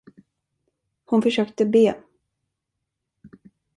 [1.05, 2.03] Hon försökte be.